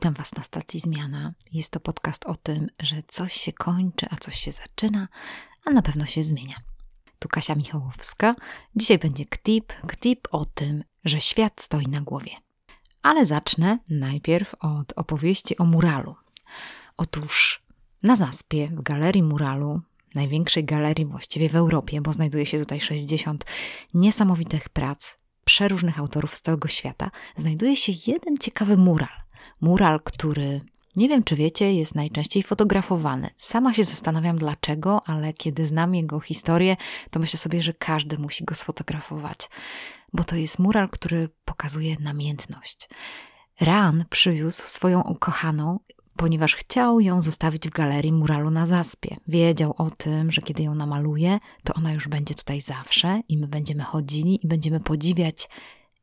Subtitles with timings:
[0.00, 1.32] Witam Was na stacji Zmiana.
[1.52, 5.08] Jest to podcast o tym, że coś się kończy, a coś się zaczyna,
[5.64, 6.56] a na pewno się zmienia.
[7.18, 8.32] Tu Kasia Michałowska.
[8.76, 12.30] Dzisiaj będzie KTIP, KTIP o tym, że świat stoi na głowie.
[13.02, 16.14] Ale zacznę najpierw od opowieści o muralu.
[16.96, 17.62] Otóż
[18.02, 19.80] na Zaspie, w galerii muralu,
[20.14, 23.44] największej galerii właściwie w Europie, bo znajduje się tutaj 60
[23.94, 29.19] niesamowitych prac przeróżnych autorów z całego świata, znajduje się jeden ciekawy mural.
[29.60, 30.60] Mural, który
[30.96, 33.30] nie wiem, czy wiecie, jest najczęściej fotografowany.
[33.36, 36.76] Sama się zastanawiam dlaczego, ale kiedy znam jego historię,
[37.10, 39.50] to myślę sobie, że każdy musi go sfotografować,
[40.12, 42.88] bo to jest mural, który pokazuje namiętność.
[43.60, 45.78] Ran przywiózł swoją ukochaną
[46.16, 49.16] ponieważ chciał ją zostawić w galerii muralu na zaspie.
[49.28, 53.48] Wiedział o tym, że kiedy ją namaluje, to ona już będzie tutaj zawsze i my
[53.48, 55.48] będziemy chodzili i będziemy podziwiać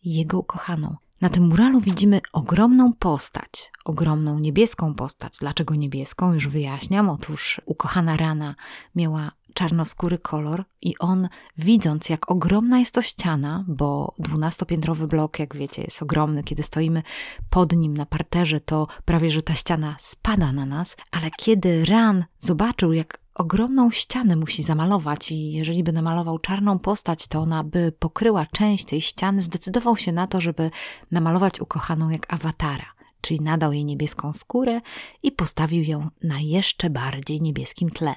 [0.03, 0.95] jego ukochaną.
[1.21, 5.37] Na tym muralu widzimy ogromną postać, ogromną niebieską postać.
[5.39, 6.33] Dlaczego niebieską?
[6.33, 7.09] Już wyjaśniam.
[7.09, 8.55] Otóż ukochana rana
[8.95, 15.55] miała czarnoskóry kolor i on widząc jak ogromna jest to ściana, bo dwunastopiętrowy blok, jak
[15.55, 17.03] wiecie, jest ogromny, kiedy stoimy
[17.49, 22.25] pod nim na parterze, to prawie, że ta ściana spada na nas, ale kiedy Ran
[22.39, 27.91] zobaczył, jak ogromną ścianę musi zamalować i jeżeli by namalował czarną postać, to ona by
[27.99, 30.71] pokryła część tej ściany, zdecydował się na to, żeby
[31.11, 34.81] namalować ukochaną jak awatara czyli nadał jej niebieską skórę
[35.23, 38.15] i postawił ją na jeszcze bardziej niebieskim tle.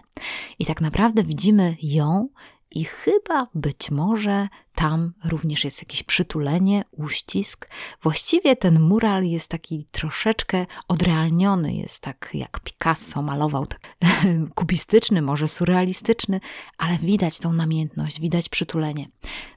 [0.58, 2.28] I tak naprawdę widzimy ją
[2.70, 7.68] i chyba być może tam również jest jakieś przytulenie, uścisk.
[8.02, 13.80] Właściwie ten mural jest taki troszeczkę odrealniony, jest tak jak Picasso malował, tak
[14.54, 16.40] kubistyczny, może surrealistyczny,
[16.78, 19.08] ale widać tą namiętność, widać przytulenie.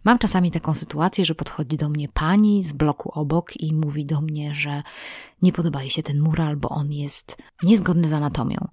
[0.03, 4.21] Mam czasami taką sytuację, że podchodzi do mnie pani z bloku obok i mówi do
[4.21, 4.83] mnie, że
[5.41, 8.67] nie podoba jej się ten mural, bo on jest niezgodny z anatomią.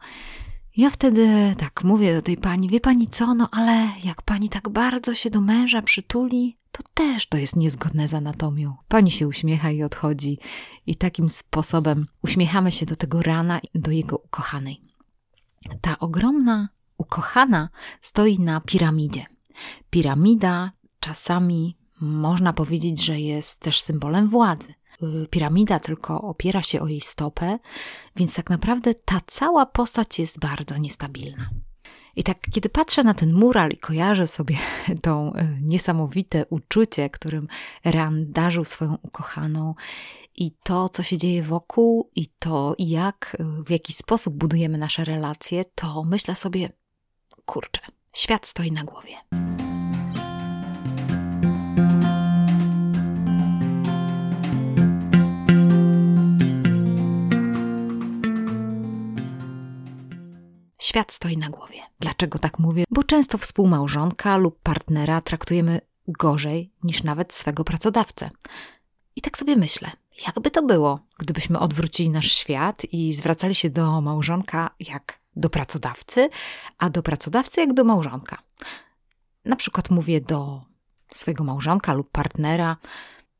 [0.77, 4.69] Ja wtedy tak mówię do tej pani, wie pani co, no ale jak pani tak
[4.69, 8.77] bardzo się do męża przytuli, to też to jest niezgodne z anatomią.
[8.89, 10.39] Pani się uśmiecha i odchodzi,
[10.87, 14.81] i takim sposobem uśmiechamy się do tego rana, do jego ukochanej.
[15.81, 17.69] Ta ogromna ukochana
[18.01, 19.27] stoi na piramidzie.
[19.91, 24.75] Piramida czasami można powiedzieć, że jest też symbolem władzy.
[25.03, 27.59] Y, piramida tylko opiera się o jej stopę,
[28.17, 31.51] więc tak naprawdę ta cała postać jest bardzo niestabilna.
[32.17, 34.57] I tak, kiedy patrzę na ten mural i kojarzę sobie
[35.03, 37.49] to y, niesamowite uczucie, którym
[37.85, 39.75] Ran darzył swoją ukochaną,
[40.37, 45.05] i to, co się dzieje wokół, i to, jak, y, w jaki sposób budujemy nasze
[45.05, 46.73] relacje, to myślę sobie,
[47.45, 47.81] kurczę,
[48.13, 49.15] świat stoi na głowie.
[60.91, 61.81] Świat stoi na głowie.
[62.01, 62.85] Dlaczego tak mówię?
[62.91, 68.31] Bo często współmałżonka lub partnera traktujemy gorzej niż nawet swego pracodawcę.
[69.17, 69.91] I tak sobie myślę,
[70.27, 76.29] jakby to było, gdybyśmy odwrócili nasz świat i zwracali się do małżonka jak do pracodawcy,
[76.79, 78.43] a do pracodawcy jak do małżonka.
[79.45, 80.63] Na przykład mówię do
[81.15, 82.77] swojego małżonka lub partnera: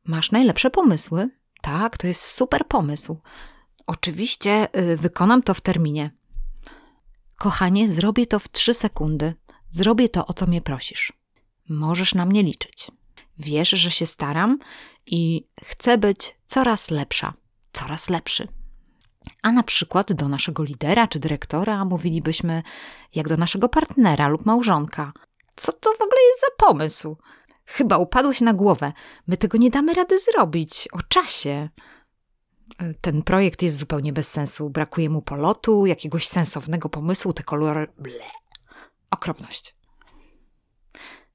[0.05, 1.31] Masz najlepsze pomysły?
[1.61, 3.17] Tak, to jest super pomysł.
[3.87, 6.20] Oczywiście y, wykonam to w terminie.
[7.41, 9.35] Kochanie, zrobię to w trzy sekundy.
[9.71, 11.13] Zrobię to, o co mnie prosisz.
[11.69, 12.91] Możesz na mnie liczyć.
[13.39, 14.59] Wiesz, że się staram
[15.07, 17.33] i chcę być coraz lepsza,
[17.73, 18.49] coraz lepszy.
[19.43, 22.63] A na przykład do naszego lidera czy dyrektora mówilibyśmy,
[23.15, 25.13] jak do naszego partnera lub małżonka.
[25.57, 27.17] Co to w ogóle jest za pomysł?
[27.67, 28.93] Chyba upadłeś na głowę.
[29.27, 30.89] My tego nie damy rady zrobić.
[30.93, 31.69] O czasie
[33.01, 34.71] ten projekt jest zupełnie bez sensu.
[34.71, 37.87] Brakuje mu polotu, jakiegoś sensownego pomysłu, te kolory.
[37.99, 38.25] Ble.
[39.11, 39.81] Okropność.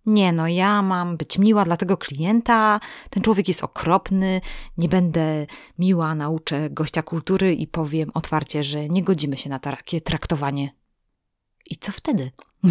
[0.05, 2.79] Nie, no ja mam być miła dla tego klienta.
[3.09, 4.41] Ten człowiek jest okropny.
[4.77, 5.45] Nie będę
[5.79, 10.75] miła, nauczę gościa kultury i powiem otwarcie, że nie godzimy się na takie traktowanie.
[11.65, 12.31] I co wtedy?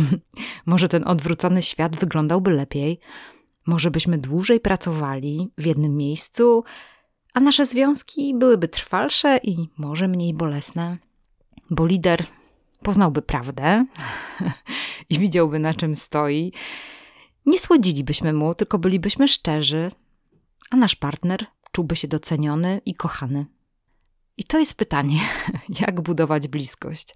[0.66, 3.00] Może ten odwrócony świat wyglądałby lepiej.
[3.66, 6.64] Może byśmy dłużej pracowali w jednym miejscu,
[7.34, 10.98] a nasze związki byłyby trwalsze i może mniej bolesne,
[11.70, 12.26] bo lider
[12.82, 13.86] poznałby prawdę
[15.10, 16.52] i widziałby na czym stoi.
[17.46, 19.90] Nie słodzilibyśmy mu, tylko bylibyśmy szczerzy,
[20.70, 23.46] a nasz partner czułby się doceniony i kochany.
[24.36, 25.20] I to jest pytanie,
[25.80, 27.14] jak budować bliskość.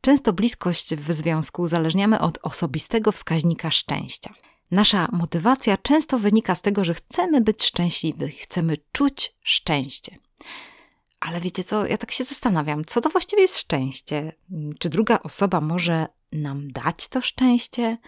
[0.00, 4.34] Często bliskość w związku uzależniamy od osobistego wskaźnika szczęścia.
[4.72, 10.18] Nasza motywacja często wynika z tego, że chcemy być szczęśliwi, chcemy czuć szczęście.
[11.20, 14.32] Ale wiecie co, ja tak się zastanawiam, co to właściwie jest szczęście?
[14.78, 17.98] Czy druga osoba może nam dać to szczęście?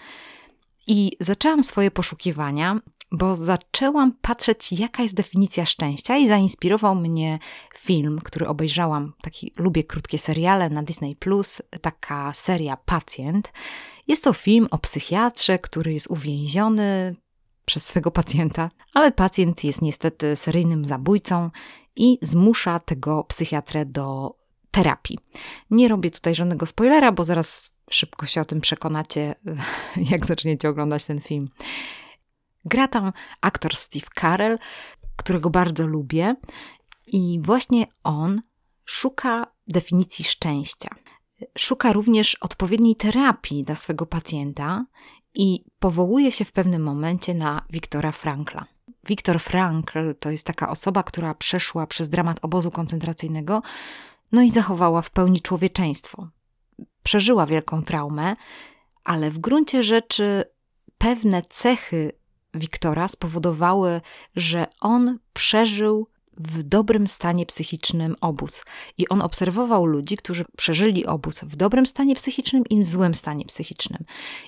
[0.87, 2.81] I zaczęłam swoje poszukiwania,
[3.13, 7.39] bo zaczęłam patrzeć, jaka jest definicja szczęścia, i zainspirował mnie
[7.77, 9.13] film, który obejrzałam.
[9.23, 13.53] Taki lubię krótkie seriale na Disney Plus, taka seria Pacjent.
[14.09, 17.17] Jest to film o psychiatrze, który jest uwięziony
[17.65, 21.51] przez swego pacjenta, ale pacjent jest niestety seryjnym zabójcą
[21.97, 24.37] i zmusza tego psychiatrę do
[24.71, 25.19] terapii.
[25.71, 29.35] Nie robię tutaj żadnego spoilera, bo zaraz szybko się o tym przekonacie,
[30.11, 31.49] jak zaczniecie oglądać ten film.
[32.65, 34.59] Gra tam aktor Steve Carell,
[35.17, 36.35] którego bardzo lubię,
[37.07, 38.43] i właśnie on
[38.85, 40.89] szuka definicji szczęścia.
[41.59, 44.87] Szuka również odpowiedniej terapii dla swego pacjenta
[45.35, 48.65] i powołuje się w pewnym momencie na Wiktora Frankla.
[49.09, 53.63] Viktor Frankl to jest taka osoba, która przeszła przez dramat obozu koncentracyjnego,
[54.33, 56.29] no i zachowała w pełni człowieczeństwo.
[57.03, 58.37] Przeżyła wielką traumę,
[59.05, 60.45] ale w gruncie rzeczy
[60.99, 62.13] pewne cechy
[62.55, 64.01] Wiktora spowodowały,
[64.37, 68.65] że on przeżył w dobrym stanie psychicznym obóz.
[68.99, 73.45] I on obserwował ludzi, którzy przeżyli obóz w dobrym stanie psychicznym i w złym stanie
[73.45, 74.05] psychicznym.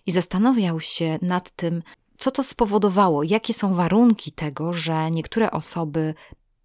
[0.06, 1.82] I zastanawiał się nad tym,
[2.16, 6.14] co to spowodowało, jakie są warunki tego, że niektóre osoby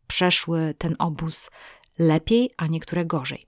[0.08, 1.50] przeszły ten obóz
[2.00, 3.46] lepiej, a niektóre gorzej.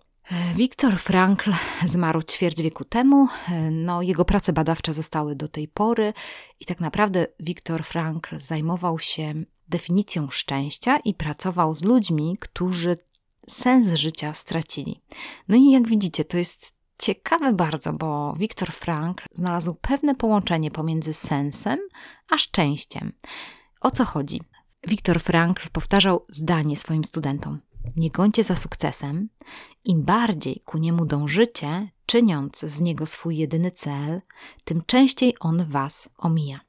[0.56, 1.52] Wiktor Frankl
[1.86, 3.28] zmarł ćwierć wieku temu.
[3.72, 6.14] No, jego prace badawcze zostały do tej pory
[6.60, 9.34] i tak naprawdę Wiktor Frankl zajmował się
[9.69, 12.98] definicją szczęścia i pracował z ludźmi, którzy
[13.48, 15.01] sens życia stracili.
[15.48, 21.13] No i jak widzicie, to jest ciekawe bardzo, bo Wiktor Frankl znalazł pewne połączenie pomiędzy
[21.13, 21.80] sensem
[22.30, 23.13] a szczęściem.
[23.81, 24.42] O co chodzi?
[24.88, 27.59] Wiktor Frankl powtarzał zdanie swoim studentom:
[27.95, 29.30] Nie gońcie za sukcesem,
[29.83, 34.21] im bardziej ku niemu dążycie, czyniąc z niego swój jedyny cel,
[34.63, 36.59] tym częściej on was omija.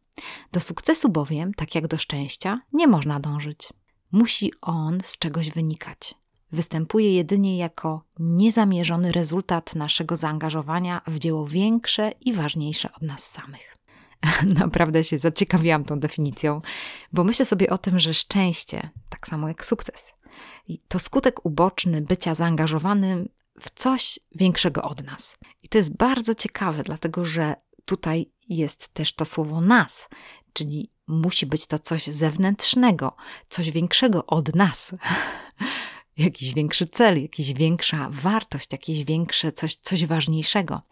[0.52, 3.72] Do sukcesu bowiem, tak jak do szczęścia, nie można dążyć.
[4.12, 6.14] Musi on z czegoś wynikać.
[6.52, 13.76] Występuje jedynie jako niezamierzony rezultat naszego zaangażowania w dzieło większe i ważniejsze od nas samych.
[14.60, 16.60] Naprawdę się zaciekawiłam tą definicją,
[17.12, 20.14] bo myślę sobie o tym, że szczęście, tak samo jak sukces,
[20.88, 23.28] to skutek uboczny bycia zaangażowanym
[23.60, 25.36] w coś większego od nas.
[25.62, 27.54] I to jest bardzo ciekawe, dlatego że
[27.84, 30.08] tutaj jest też to słowo nas,
[30.52, 33.16] czyli musi być to coś zewnętrznego,
[33.48, 34.92] coś większego od nas.
[36.16, 40.82] jakiś większy cel, jakaś większa wartość, jakieś większe coś, coś ważniejszego.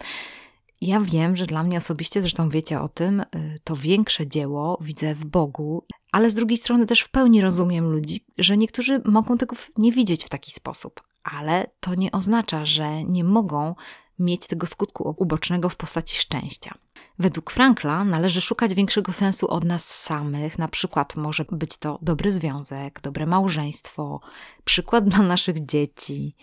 [0.80, 5.14] Ja wiem, że dla mnie osobiście, zresztą wiecie o tym, y, to większe dzieło widzę
[5.14, 9.56] w Bogu, ale z drugiej strony też w pełni rozumiem ludzi, że niektórzy mogą tego
[9.78, 13.74] nie widzieć w taki sposób, ale to nie oznacza, że nie mogą
[14.18, 16.74] mieć tego skutku ubocznego w postaci szczęścia.
[17.18, 22.32] Według Frankla należy szukać większego sensu od nas samych, na przykład może być to dobry
[22.32, 24.20] związek, dobre małżeństwo,
[24.64, 26.36] przykład dla naszych dzieci,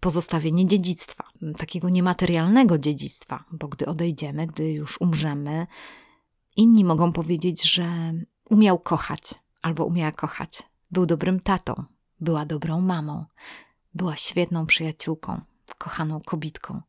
[0.00, 1.24] pozostawienie dziedzictwa,
[1.58, 5.66] takiego niematerialnego dziedzictwa, bo gdy odejdziemy, gdy już umrzemy,
[6.56, 8.12] inni mogą powiedzieć, że
[8.50, 9.22] umiał kochać
[9.62, 11.84] albo umiała kochać, był dobrym tatą,
[12.20, 13.24] była dobrą mamą,
[13.94, 15.40] była świetną przyjaciółką,
[15.78, 16.82] kochaną kobitką,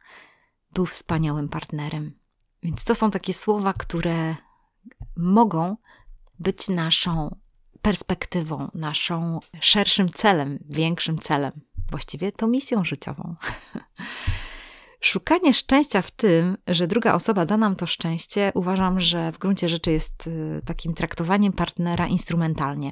[0.73, 2.19] był wspaniałym partnerem.
[2.63, 4.35] Więc to są takie słowa, które
[5.17, 5.77] mogą
[6.39, 7.35] być naszą
[7.81, 13.35] perspektywą, naszą szerszym celem, większym celem, właściwie to misją życiową.
[15.01, 19.69] Szukanie szczęścia w tym, że druga osoba da nam to szczęście, uważam, że w gruncie
[19.69, 22.91] rzeczy jest y, takim traktowaniem partnera instrumentalnie,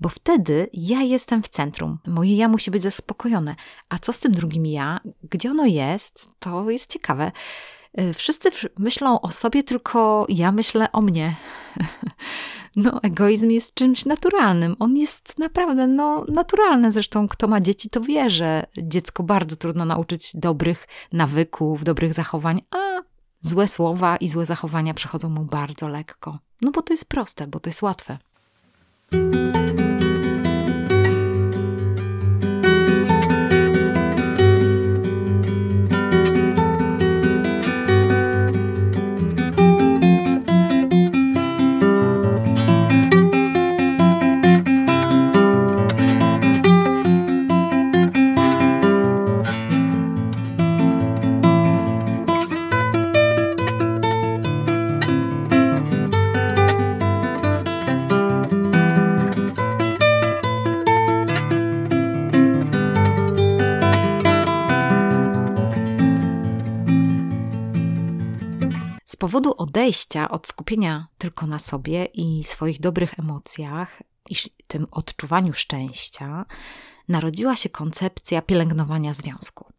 [0.00, 3.56] bo wtedy ja jestem w centrum, moje ja musi być zaspokojone.
[3.88, 5.00] A co z tym drugim ja?
[5.30, 6.28] Gdzie ono jest?
[6.38, 7.32] To jest ciekawe.
[8.00, 11.36] Y, wszyscy myślą o sobie, tylko ja myślę o mnie.
[12.76, 14.76] No, egoizm jest czymś naturalnym.
[14.78, 16.92] On jest naprawdę no, naturalny.
[16.92, 22.62] Zresztą, kto ma dzieci, to wie, że dziecko bardzo trudno nauczyć dobrych nawyków, dobrych zachowań,
[22.70, 23.02] a
[23.40, 26.38] złe słowa i złe zachowania przechodzą mu bardzo lekko.
[26.62, 28.18] No bo to jest proste, bo to jest łatwe.
[70.30, 74.34] Od skupienia tylko na sobie i swoich dobrych emocjach i
[74.66, 76.44] tym odczuwaniu szczęścia,
[77.08, 79.72] narodziła się koncepcja pielęgnowania związku.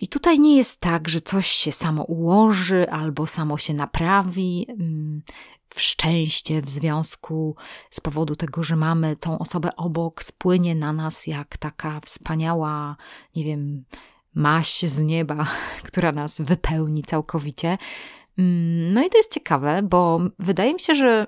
[0.00, 5.22] I tutaj nie jest tak, że coś się samo ułoży albo samo się naprawi mm,
[5.74, 7.56] w szczęście w związku
[7.90, 12.96] z powodu tego, że mamy tą osobę obok, spłynie na nas jak taka wspaniała,
[13.36, 13.84] nie wiem,
[14.34, 15.46] maść z nieba,
[15.88, 17.78] która nas wypełni całkowicie.
[18.38, 21.26] Mm, no i to jest ciekawe, bo wydaje mi się, że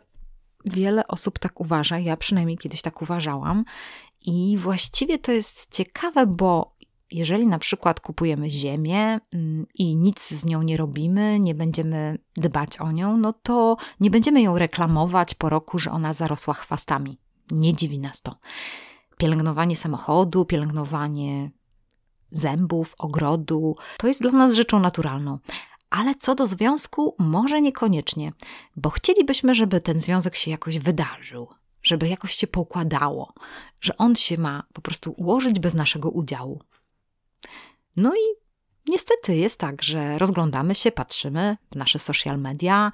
[0.65, 1.99] wiele osób tak uważa.
[1.99, 3.65] Ja przynajmniej kiedyś tak uważałam.
[4.21, 6.77] I właściwie to jest ciekawe, bo
[7.11, 12.81] jeżeli na przykład kupujemy ziemię mm, i nic z nią nie robimy, nie będziemy dbać
[12.81, 17.19] o nią, no to nie będziemy ją reklamować po roku, że ona zarosła chwastami.
[17.51, 18.35] Nie dziwi nas to.
[19.19, 21.51] Pielęgnowanie samochodu, pielęgnowanie
[22.31, 25.39] zębów, ogrodu to jest dla nas rzeczą naturalną.
[25.91, 28.33] Ale co do związku, może niekoniecznie,
[28.77, 31.49] bo chcielibyśmy, żeby ten związek się jakoś wydarzył,
[31.83, 33.33] żeby jakoś się poukładało,
[33.81, 36.63] że on się ma po prostu ułożyć bez naszego udziału.
[37.97, 38.41] No i
[38.89, 42.93] niestety jest tak, że rozglądamy się, patrzymy w nasze social media,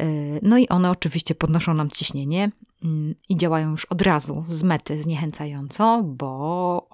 [0.00, 2.50] y, no i one oczywiście podnoszą nam ciśnienie
[2.84, 6.88] mm, i działają już od razu z mety zniechęcająco, bo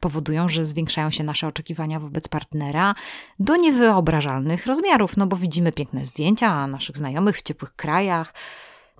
[0.00, 2.94] powodują, że zwiększają się nasze oczekiwania wobec partnera
[3.38, 8.34] do niewyobrażalnych rozmiarów, no bo widzimy piękne zdjęcia naszych znajomych w ciepłych krajach,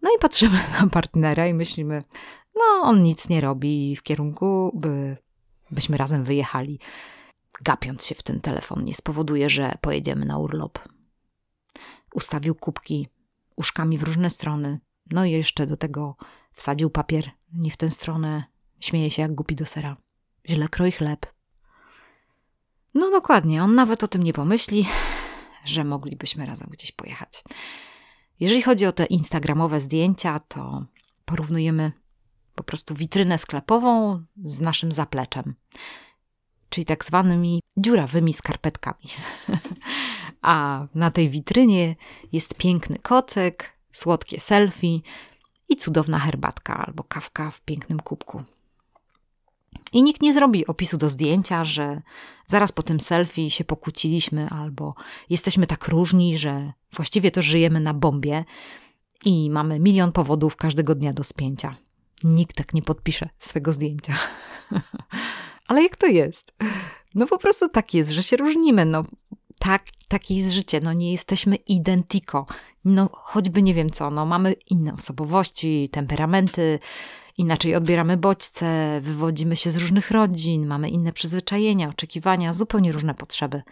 [0.03, 2.05] no i patrzymy na partnera i myślimy,
[2.55, 5.17] no on nic nie robi w kierunku, by,
[5.71, 6.81] byśmy razem wyjechali
[7.63, 10.79] gapiąc się w ten telefon, nie spowoduje, że pojedziemy na urlop.
[12.15, 13.09] Ustawił kubki
[13.57, 16.17] uszkami w różne strony, no i jeszcze do tego
[16.53, 18.45] wsadził papier nie w tę stronę,
[18.81, 19.97] śmieje się jak głupi do sera.
[20.49, 21.27] Źle kroi chleb.
[22.95, 24.87] No dokładnie, on nawet o tym nie pomyśli,
[25.65, 27.45] że moglibyśmy razem gdzieś pojechać.
[28.41, 30.85] Jeżeli chodzi o te instagramowe zdjęcia, to
[31.25, 31.93] porównujemy
[32.55, 35.55] po prostu witrynę sklepową z naszym zapleczem
[36.69, 39.05] czyli tak zwanymi dziurawymi skarpetkami.
[40.43, 41.97] A na tej witrynie
[42.33, 45.01] jest piękny kocek, słodkie selfie
[45.69, 48.43] i cudowna herbatka albo kawka w pięknym kubku.
[49.93, 52.03] I nikt nie zrobi opisu do zdjęcia, że
[52.47, 54.95] zaraz po tym selfie się pokłóciliśmy, albo
[55.31, 58.45] jesteśmy tak różni, że właściwie to żyjemy na bombie
[59.25, 61.77] i mamy milion powodów każdego dnia do spięcia.
[62.25, 64.15] Nikt tak nie podpisze swego zdjęcia.
[65.69, 66.55] Ale jak to jest?
[67.15, 68.85] No po prostu tak jest, że się różnimy.
[68.85, 69.05] No
[69.59, 70.81] tak, takie jest życie.
[70.81, 72.47] No nie jesteśmy identico.
[72.85, 76.79] No choćby nie wiem co, no mamy inne osobowości, temperamenty,
[77.39, 83.63] inaczej odbieramy bodźce, wywodzimy się z różnych rodzin, mamy inne przyzwyczajenia, oczekiwania, zupełnie różne potrzeby.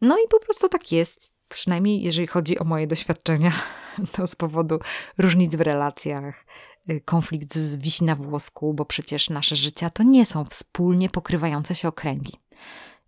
[0.00, 1.32] No i po prostu tak jest.
[1.48, 3.52] Przynajmniej jeżeli chodzi o moje doświadczenia,
[4.12, 4.78] to z powodu
[5.18, 6.44] różnic w relacjach,
[6.90, 11.74] Y, konflikt z wisi na włosku, bo przecież nasze życia to nie są wspólnie pokrywające
[11.74, 12.32] się okręgi.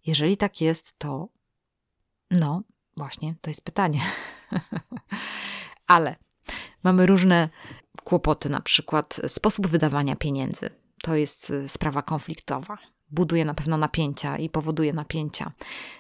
[0.07, 1.29] Jeżeli tak jest, to
[2.31, 2.63] no,
[2.97, 4.01] właśnie, to jest pytanie.
[5.87, 6.17] Ale
[6.83, 7.49] mamy różne
[8.05, 10.71] kłopoty, na przykład sposób wydawania pieniędzy.
[11.03, 12.79] To jest y, sprawa konfliktowa.
[13.11, 15.53] Buduje na pewno napięcia i powoduje napięcia,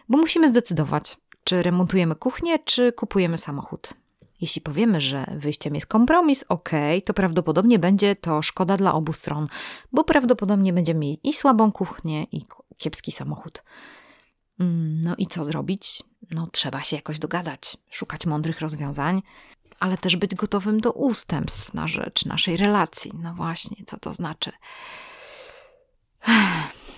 [0.09, 3.95] bo musimy zdecydować, czy remontujemy kuchnię, czy kupujemy samochód.
[4.41, 6.71] Jeśli powiemy, że wyjściem jest kompromis, ok,
[7.05, 9.49] to prawdopodobnie będzie to szkoda dla obu stron,
[9.93, 12.43] bo prawdopodobnie będziemy mieli i słabą kuchnię, i
[12.77, 13.63] kiepski samochód.
[14.61, 16.03] Mm, no i co zrobić?
[16.31, 19.23] No, trzeba się jakoś dogadać, szukać mądrych rozwiązań,
[19.85, 23.13] ale też być gotowym do ustępstw na rzecz naszej relacji.
[23.23, 24.53] No właśnie, co to znaczy?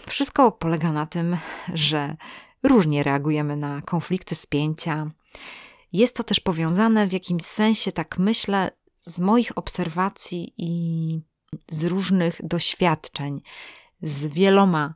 [0.07, 1.37] Wszystko polega na tym,
[1.75, 2.16] że
[2.62, 5.11] różnie reagujemy na konflikty, spięcia.
[5.93, 11.21] Jest to też powiązane w jakimś sensie, tak myślę, z moich obserwacji i
[11.71, 13.40] z różnych doświadczeń
[14.02, 14.95] z wieloma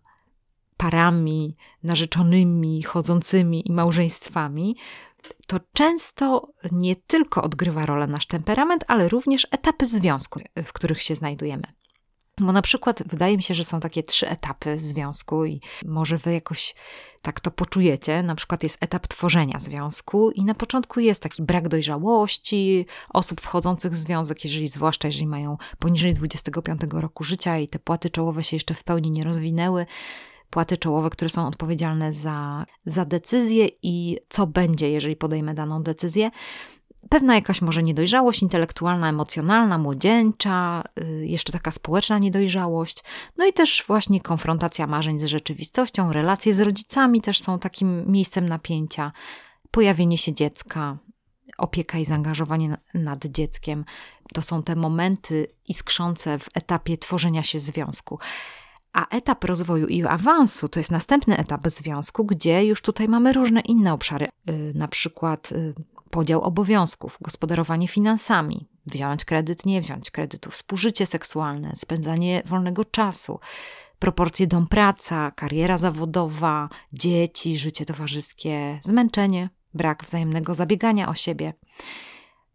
[0.76, 4.76] parami, narzeczonymi, chodzącymi i małżeństwami,
[5.46, 11.14] to często nie tylko odgrywa rolę nasz temperament, ale również etapy związku, w których się
[11.14, 11.62] znajdujemy.
[12.40, 16.32] Bo na przykład wydaje mi się, że są takie trzy etapy związku i może wy
[16.32, 16.74] jakoś
[17.22, 18.22] tak to poczujecie.
[18.22, 23.92] Na przykład jest etap tworzenia związku i na początku jest taki brak dojrzałości osób wchodzących
[23.92, 28.56] w związek, jeżeli zwłaszcza jeżeli mają poniżej 25 roku życia i te płaty czołowe się
[28.56, 29.86] jeszcze w pełni nie rozwinęły.
[30.50, 36.30] Płaty czołowe, które są odpowiedzialne za, za decyzję i co będzie, jeżeli podejmę daną decyzję
[37.08, 43.04] pewna jakaś może niedojrzałość intelektualna, emocjonalna, młodzieńcza, y, jeszcze taka społeczna niedojrzałość,
[43.36, 48.48] no i też właśnie konfrontacja marzeń z rzeczywistością, relacje z rodzicami też są takim miejscem
[48.48, 49.12] napięcia.
[49.70, 50.98] pojawienie się dziecka,
[51.58, 53.84] opieka i zaangażowanie nad dzieckiem.
[54.34, 58.18] To są te momenty iskrzące w etapie tworzenia się związku.
[58.92, 63.60] A etap rozwoju i awansu to jest następny etap związku, gdzie już tutaj mamy różne
[63.60, 65.74] inne obszary, yy, na przykład yy,
[66.10, 73.40] podział obowiązków, gospodarowanie finansami, wziąć kredyt, nie wziąć kredytu, współżycie seksualne, spędzanie wolnego czasu,
[73.98, 81.54] proporcje dom-praca, kariera zawodowa, dzieci, życie towarzyskie, zmęczenie, brak wzajemnego zabiegania o siebie.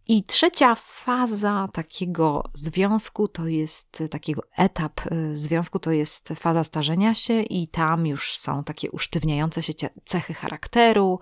[0.07, 7.13] I trzecia faza takiego związku to jest takiego etap y, związku to jest faza starzenia
[7.13, 9.73] się i tam już są takie usztywniające się
[10.05, 11.19] cechy charakteru,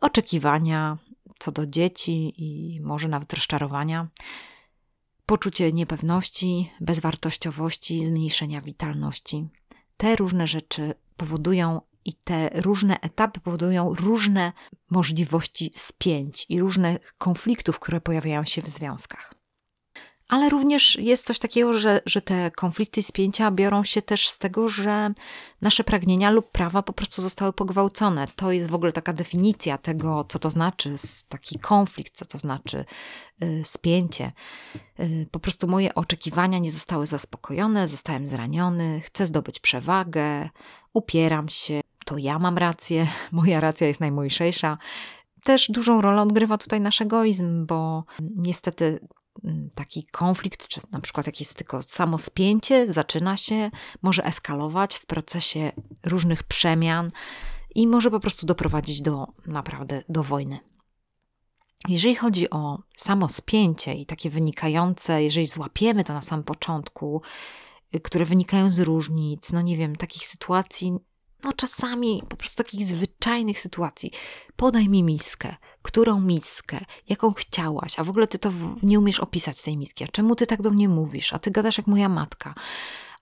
[0.00, 0.98] oczekiwania
[1.38, 4.08] co do dzieci i może nawet rozczarowania,
[5.26, 9.48] poczucie niepewności, bezwartościowości, zmniejszenia witalności.
[9.96, 14.52] Te różne rzeczy powodują i te różne etapy powodują różne
[14.90, 19.40] możliwości spięć i różnych konfliktów, które pojawiają się w związkach.
[20.30, 24.38] Ale również jest coś takiego, że, że te konflikty i spięcia biorą się też z
[24.38, 25.12] tego, że
[25.62, 28.28] nasze pragnienia lub prawa po prostu zostały pogwałcone.
[28.36, 30.94] To jest w ogóle taka definicja tego, co to znaczy
[31.28, 32.84] taki konflikt, co to znaczy
[33.42, 34.32] y, spięcie.
[35.00, 40.50] Y, po prostu moje oczekiwania nie zostały zaspokojone, zostałem zraniony, chcę zdobyć przewagę,
[40.92, 41.79] upieram się,
[42.10, 44.78] to ja mam rację, moja racja jest najmojszejsza.
[45.44, 49.00] Też dużą rolę odgrywa tutaj nasz egoizm, bo niestety
[49.44, 53.70] mm, taki konflikt, czy na przykład jakieś tylko samo spięcie zaczyna się,
[54.02, 55.72] może eskalować w procesie
[56.06, 57.10] różnych przemian
[57.74, 60.58] i może po prostu doprowadzić do naprawdę do wojny.
[61.88, 67.22] Jeżeli chodzi o samo spięcie i takie wynikające, jeżeli złapiemy to na samym początku,
[67.94, 70.98] y, które wynikają z różnic, no nie wiem, takich sytuacji
[71.44, 74.12] no czasami po prostu takich zwyczajnych sytuacji.
[74.56, 75.56] Podaj mi miskę.
[75.82, 76.84] Którą miskę?
[77.08, 77.98] Jaką chciałaś?
[77.98, 80.04] A w ogóle ty to nie umiesz opisać tej miski.
[80.04, 81.32] A czemu ty tak do mnie mówisz?
[81.32, 82.54] A ty gadasz jak moja matka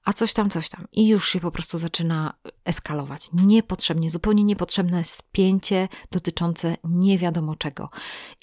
[0.08, 0.86] a coś tam, coś tam.
[0.92, 3.30] I już się po prostu zaczyna eskalować.
[3.32, 7.90] Niepotrzebnie, zupełnie niepotrzebne spięcie dotyczące nie wiadomo czego.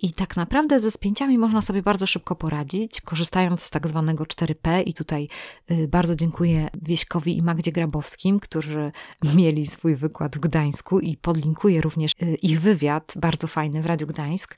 [0.01, 4.83] I tak naprawdę ze spięciami można sobie bardzo szybko poradzić, korzystając z tak zwanego 4P.
[4.85, 5.27] I tutaj
[5.71, 8.91] y, bardzo dziękuję Wieśkowi i Magdzie Grabowskim, którzy
[9.35, 14.07] mieli swój wykład w Gdańsku i podlinkuję również y, ich wywiad, bardzo fajny w Radiu
[14.07, 14.57] Gdańsk.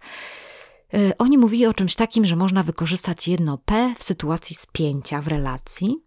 [0.93, 5.27] Y, oni mówili o czymś takim, że można wykorzystać jedno P w sytuacji spięcia w
[5.27, 6.06] relacji,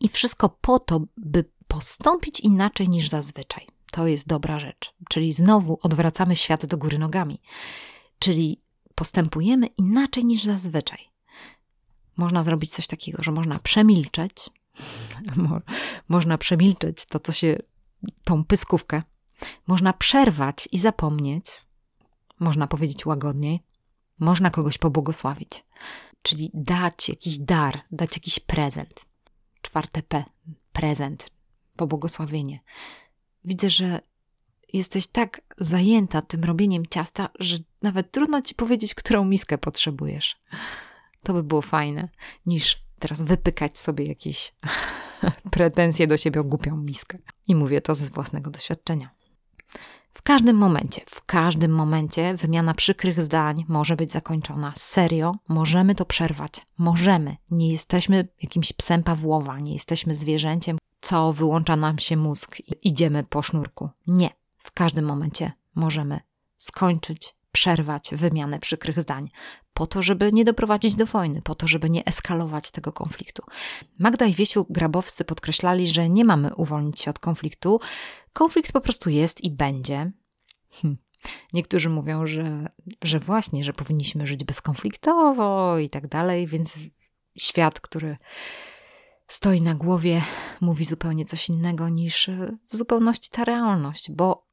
[0.00, 3.66] i wszystko po to, by postąpić inaczej niż zazwyczaj.
[3.90, 4.94] To jest dobra rzecz.
[5.08, 7.40] Czyli znowu odwracamy świat do góry nogami.
[8.18, 8.62] Czyli
[8.94, 10.98] postępujemy inaczej niż zazwyczaj.
[12.16, 14.50] Można zrobić coś takiego, że można przemilczeć,
[16.08, 17.58] można przemilczeć to, co się,
[18.24, 19.02] tą pyskówkę,
[19.66, 21.46] można przerwać i zapomnieć,
[22.40, 23.62] można powiedzieć łagodniej,
[24.18, 25.64] można kogoś pobłogosławić,
[26.22, 29.06] czyli dać jakiś dar, dać jakiś prezent
[29.66, 30.24] czwarte P,
[30.72, 31.26] prezent,
[31.76, 32.60] pobłogosławienie.
[33.44, 34.00] Widzę, że
[34.72, 40.40] jesteś tak zajęta tym robieniem ciasta, że nawet trudno ci powiedzieć, którą miskę potrzebujesz.
[41.22, 42.08] To by było fajne,
[42.46, 44.54] niż teraz wypykać sobie jakieś
[45.50, 47.18] pretensje do siebie o głupią miskę.
[47.46, 49.15] I mówię to ze własnego doświadczenia.
[50.16, 54.72] W każdym momencie, w każdym momencie wymiana przykrych zdań może być zakończona.
[54.76, 56.66] Serio, możemy to przerwać.
[56.78, 57.36] Możemy.
[57.50, 63.24] Nie jesteśmy jakimś psem Pawłowa, nie jesteśmy zwierzęciem, co wyłącza nam się mózg i idziemy
[63.24, 63.88] po sznurku.
[64.06, 64.30] Nie.
[64.58, 66.20] W każdym momencie możemy
[66.58, 69.28] skończyć, przerwać wymianę przykrych zdań,
[69.74, 73.42] po to, żeby nie doprowadzić do wojny, po to, żeby nie eskalować tego konfliktu.
[73.98, 77.80] Magda i Wiesiu Grabowscy podkreślali, że nie mamy uwolnić się od konfliktu,
[78.32, 80.12] konflikt po prostu jest i będzie.
[80.70, 80.96] Hm.
[81.52, 82.66] Niektórzy mówią, że,
[83.04, 86.78] że właśnie, że powinniśmy żyć bezkonfliktowo i tak dalej, więc
[87.38, 88.16] świat, który
[89.28, 90.22] stoi na głowie,
[90.60, 92.30] mówi zupełnie coś innego niż
[92.68, 94.46] w zupełności ta realność, bo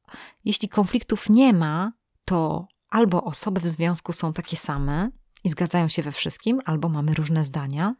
[0.44, 1.92] jeśli konfliktów nie ma,
[2.24, 5.10] to albo osoby w związku są takie same
[5.44, 7.94] i zgadzają się we wszystkim, albo mamy różne zdania,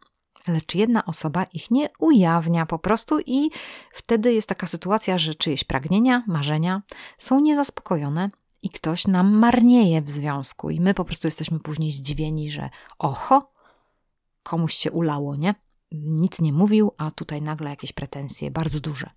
[0.47, 3.49] lecz jedna osoba ich nie ujawnia po prostu i
[3.91, 6.81] wtedy jest taka sytuacja, że czyjeś pragnienia, marzenia
[7.17, 8.29] są niezaspokojone
[8.61, 13.51] i ktoś nam marnieje w związku i my po prostu jesteśmy później zdziwieni, że oho,
[14.43, 15.55] komuś się ulało, nie?
[16.03, 19.09] Nic nie mówił, a tutaj nagle jakieś pretensje, bardzo duże.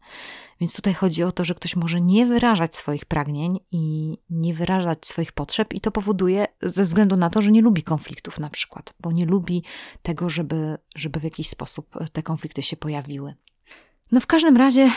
[0.60, 5.06] Więc tutaj chodzi o to, że ktoś może nie wyrażać swoich pragnień i nie wyrażać
[5.06, 8.94] swoich potrzeb, i to powoduje ze względu na to, że nie lubi konfliktów, na przykład,
[9.00, 9.62] bo nie lubi
[10.02, 13.34] tego, żeby, żeby w jakiś sposób te konflikty się pojawiły.
[14.12, 14.90] No w każdym razie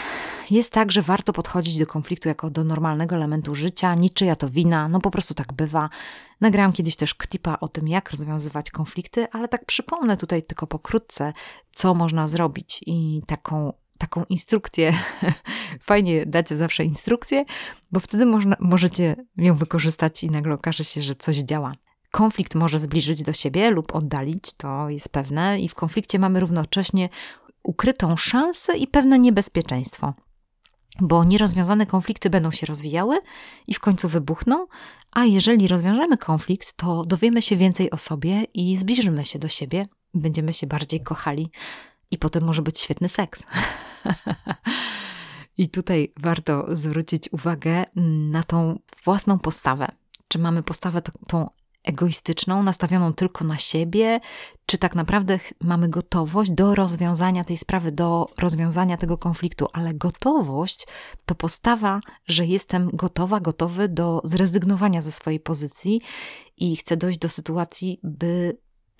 [0.51, 4.87] jest tak, że warto podchodzić do konfliktu jako do normalnego elementu życia, niczyja to wina,
[4.87, 5.89] no po prostu tak bywa.
[6.41, 11.33] Nagrałam kiedyś też klipa o tym, jak rozwiązywać konflikty, ale tak przypomnę tutaj tylko pokrótce,
[11.71, 14.93] co można zrobić i taką taką instrukcję.
[15.81, 17.45] Fajnie dacie zawsze instrukcję,
[17.91, 21.73] bo wtedy można, możecie ją wykorzystać i nagle okaże się, że coś działa.
[22.11, 27.09] Konflikt może zbliżyć do siebie lub oddalić, to jest pewne, i w konflikcie mamy równocześnie
[27.63, 30.13] ukrytą szansę i pewne niebezpieczeństwo.
[30.99, 33.19] Bo nierozwiązane konflikty będą się rozwijały
[33.67, 34.67] i w końcu wybuchną,
[35.11, 39.87] a jeżeli rozwiążemy konflikt, to dowiemy się więcej o sobie i zbliżymy się do siebie,
[40.13, 41.51] będziemy się bardziej kochali,
[42.11, 43.43] i potem może być świetny seks.
[45.57, 47.85] I tutaj warto zwrócić uwagę
[48.29, 49.87] na tą własną postawę.
[50.27, 51.49] Czy mamy postawę tą
[51.83, 54.19] egoistyczną, nastawioną tylko na siebie,
[54.65, 60.87] czy tak naprawdę mamy gotowość do rozwiązania tej sprawy, do rozwiązania tego konfliktu, ale gotowość
[61.25, 66.01] to postawa, że jestem gotowa, gotowy do zrezygnowania ze swojej pozycji
[66.57, 68.57] i chcę dojść do sytuacji, by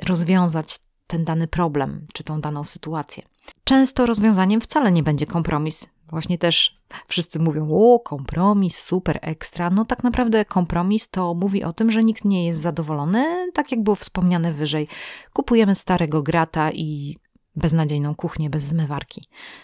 [0.08, 3.24] rozwiązać ten dany problem, czy tą daną sytuację.
[3.63, 5.89] Często rozwiązaniem wcale nie będzie kompromis.
[6.12, 9.69] Właśnie też wszyscy mówią, o, kompromis, super, ekstra.
[9.69, 13.84] No tak naprawdę kompromis to mówi o tym, że nikt nie jest zadowolony, tak jak
[13.84, 14.88] było wspomniane wyżej.
[15.34, 17.17] Kupujemy starego grata i
[17.56, 19.24] beznadziejną kuchnię bez zmywarki.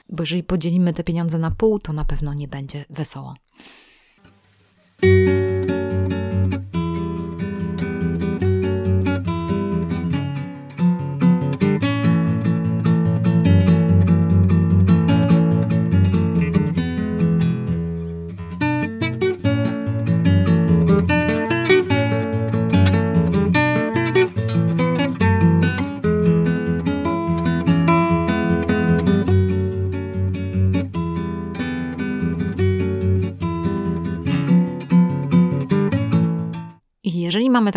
[0.10, 3.34] Bo jeżeli podzielimy te pieniądze na pół, to na pewno nie będzie wesoło.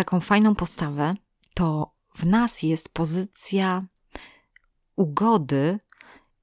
[0.01, 1.15] Taką fajną postawę,
[1.53, 3.85] to w nas jest pozycja
[4.95, 5.79] ugody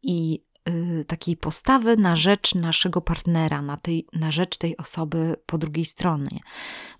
[0.02, 5.58] i y, takiej postawy na rzecz naszego partnera, na, tej, na rzecz tej osoby po
[5.58, 6.40] drugiej stronie.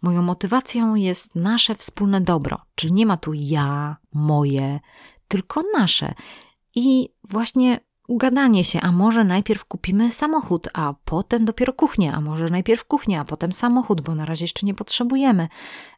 [0.03, 4.81] Moją motywacją jest nasze wspólne dobro, czyli nie ma tu ja, moje,
[5.29, 6.15] tylko nasze.
[6.75, 12.49] I właśnie ugadanie się, a może najpierw kupimy samochód, a potem dopiero kuchnię, a może
[12.49, 15.49] najpierw kuchnię, a potem samochód, bo na razie jeszcze nie potrzebujemy,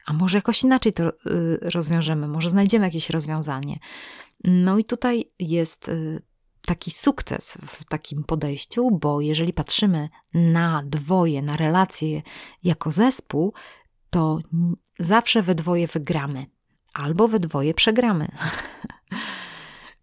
[0.06, 1.12] a może jakoś inaczej to y,
[1.60, 3.78] rozwiążemy, może znajdziemy jakieś rozwiązanie.
[4.44, 6.22] No i tutaj jest y,
[6.66, 12.22] taki sukces w takim podejściu, bo jeżeli patrzymy na dwoje, na relacje
[12.64, 13.52] jako zespół,
[14.10, 14.38] to
[14.98, 16.46] zawsze we dwoje wygramy
[16.94, 18.28] albo we dwoje przegramy.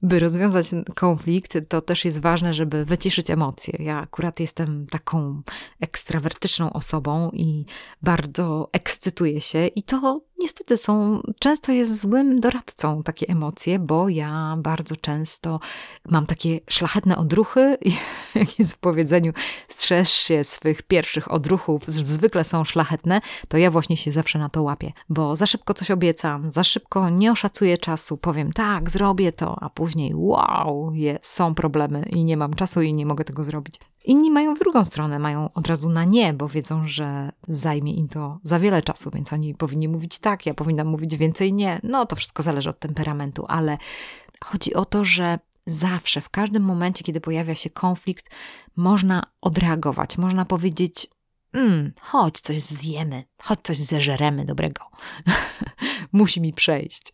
[0.02, 3.74] by rozwiązać konflikt, to też jest ważne, żeby wyciszyć emocje.
[3.80, 5.42] Ja akurat jestem taką
[5.80, 7.66] ekstrawertyczną osobą i
[8.02, 14.56] bardzo ekscytuję się, i to niestety są, często jest złym doradcą takie emocje, bo ja
[14.58, 15.60] bardzo często
[16.06, 17.78] mam takie szlachetne odruchy,
[18.36, 19.34] jak jest w powiedzeniu,
[19.68, 24.64] strzeż się swych pierwszych odruchów, zwykle są szlachetne, to ja właśnie się zawsze na to
[24.64, 29.64] łapię, bo za szybko coś obiecam, za szybko nie oszacuję czasu, powiem tak, zrobię to,
[29.64, 33.76] a później wow, jest, są problemy i nie mam czasu i nie mogę tego zrobić.
[34.06, 38.08] Inni mają w drugą stronę, mają od razu na nie, bo wiedzą, że zajmie im
[38.08, 41.80] to za wiele czasu, więc oni powinni mówić tak, ja powinnam mówić więcej nie.
[41.84, 43.78] No to wszystko zależy od temperamentu, ale
[44.44, 48.30] chodzi o to, że zawsze, w każdym momencie, kiedy pojawia się konflikt,
[48.76, 51.08] można odreagować, można powiedzieć:
[51.54, 54.86] mm, chodź, coś zjemy, chodź, coś zeżeremy dobrego.
[56.12, 57.14] Musi mi przejść.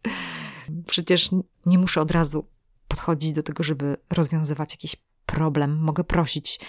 [0.87, 1.29] Przecież
[1.65, 2.45] nie muszę od razu
[2.87, 5.77] podchodzić do tego, żeby rozwiązywać jakiś problem.
[5.79, 6.59] Mogę prosić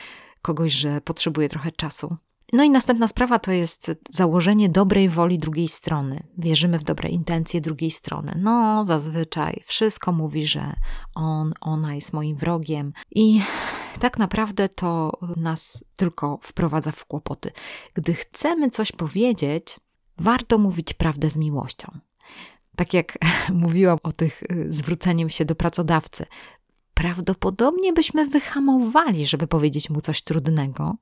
[0.43, 2.17] kogoś, że potrzebuje trochę czasu.
[2.53, 6.23] No i następna sprawa to jest założenie dobrej woli drugiej strony.
[6.39, 8.39] Wierzymy w dobre intencje drugiej strony.
[8.39, 10.73] No, zazwyczaj wszystko mówi, że
[11.15, 13.43] on, ona jest moim wrogiem i
[14.01, 17.53] tak naprawdę to nas tylko wprowadza w kłopoty.
[17.95, 19.81] Gdy chcemy coś powiedzieć,
[20.19, 21.99] warto mówić prawdę z miłością.
[22.77, 23.19] Tak jak
[23.53, 26.27] mówiłam o tych y, zwróceniem się do pracodawcy,
[26.95, 30.97] prawdopodobnie byśmy wyhamowali, żeby powiedzieć mu coś trudnego.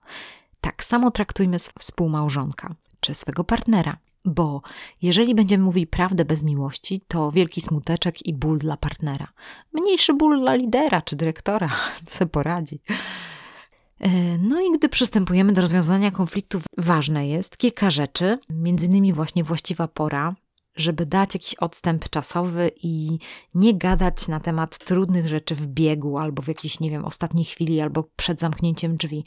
[0.61, 3.99] Tak samo traktujmy współmałżonka czy swego partnera.
[4.25, 4.63] Bo
[5.03, 9.33] jeżeli będziemy mówić prawdę bez miłości, to wielki smuteczek i ból dla partnera.
[9.73, 11.71] Mniejszy ból dla lidera czy dyrektora,
[12.07, 12.81] co poradzi.
[14.01, 19.45] E, no i gdy przystępujemy do rozwiązania konfliktów, ważne jest kilka rzeczy, między innymi właśnie
[19.45, 20.35] właściwa pora,
[20.77, 23.19] żeby dać jakiś odstęp czasowy i
[23.55, 27.81] nie gadać na temat trudnych rzeczy w biegu albo w jakiejś, nie wiem, ostatniej chwili
[27.81, 29.25] albo przed zamknięciem drzwi.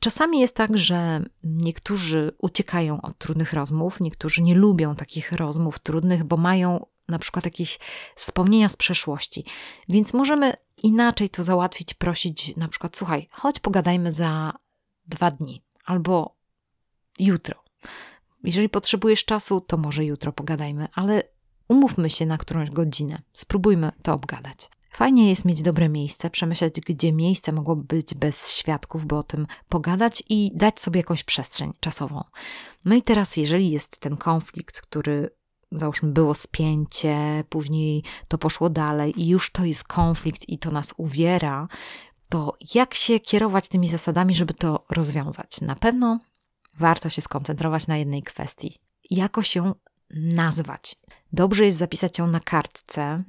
[0.00, 6.24] Czasami jest tak, że niektórzy uciekają od trudnych rozmów, niektórzy nie lubią takich rozmów trudnych,
[6.24, 7.78] bo mają na przykład jakieś
[8.16, 9.44] wspomnienia z przeszłości.
[9.88, 14.52] Więc możemy inaczej to załatwić, prosić na przykład, słuchaj, chodź pogadajmy za
[15.06, 16.36] dwa dni albo
[17.18, 17.64] jutro.
[18.44, 21.22] Jeżeli potrzebujesz czasu, to może jutro pogadajmy, ale
[21.68, 23.22] umówmy się na którąś godzinę.
[23.32, 24.70] Spróbujmy to obgadać.
[24.90, 29.46] Fajnie jest mieć dobre miejsce, przemyśleć, gdzie miejsce mogłoby być bez świadków, by o tym
[29.68, 32.24] pogadać i dać sobie jakąś przestrzeń czasową.
[32.84, 35.30] No i teraz, jeżeli jest ten konflikt, który
[35.72, 40.94] załóżmy było spięcie, później to poszło dalej i już to jest konflikt i to nas
[40.96, 41.68] uwiera,
[42.28, 45.60] to jak się kierować tymi zasadami, żeby to rozwiązać?
[45.60, 46.18] Na pewno
[46.78, 48.78] warto się skoncentrować na jednej kwestii.
[49.10, 49.74] Jakoś ją
[50.10, 50.96] nazwać.
[51.32, 53.24] Dobrze jest zapisać ją na kartce.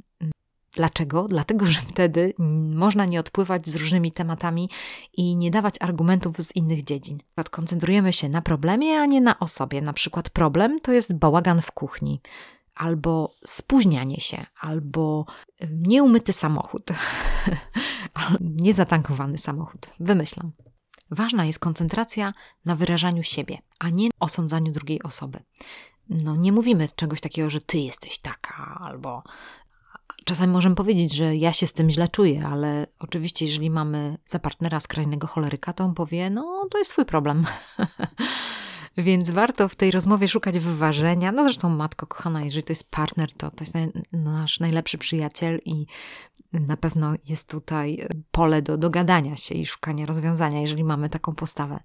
[0.76, 1.28] Dlaczego?
[1.28, 2.34] Dlatego, że wtedy
[2.76, 4.70] można nie odpływać z różnymi tematami
[5.14, 7.18] i nie dawać argumentów z innych dziedzin.
[7.52, 9.82] Koncentrujemy się na problemie, a nie na osobie.
[9.82, 12.22] Na przykład problem to jest bałagan w kuchni,
[12.76, 15.26] albo spóźnianie się, albo
[15.72, 16.90] nieumyty samochód,
[18.66, 19.90] niezatankowany samochód.
[20.00, 20.52] Wymyślam.
[21.12, 22.34] Ważna jest koncentracja
[22.66, 25.40] na wyrażaniu siebie, a nie osądzaniu drugiej osoby.
[26.10, 29.24] No, nie mówimy czegoś takiego, że ty jesteś taka, albo
[30.26, 34.40] czasami możemy powiedzieć, że ja się z tym źle czuję, ale oczywiście, jeżeli mamy za
[34.40, 37.46] partnera skrajnego choleryka, to on powie: No, to jest twój problem.
[38.98, 41.32] Więc warto w tej rozmowie szukać wyważenia.
[41.32, 43.76] No zresztą, matko kochana, jeżeli to jest partner, to to jest
[44.14, 45.86] nasz najlepszy przyjaciel i
[46.54, 51.80] na pewno jest tutaj pole do dogadania się i szukania rozwiązania, jeżeli mamy taką postawę.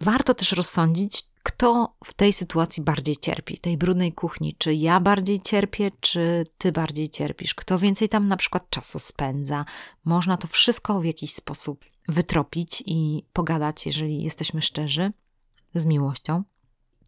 [0.00, 4.54] Warto też rozsądzić, kto w tej sytuacji bardziej cierpi, tej brudnej kuchni.
[4.58, 7.54] Czy ja bardziej cierpię, czy ty bardziej cierpisz?
[7.54, 9.64] Kto więcej tam na przykład czasu spędza?
[10.04, 15.12] Można to wszystko w jakiś sposób wytropić i pogadać, jeżeli jesteśmy szczerzy,
[15.74, 16.42] z miłością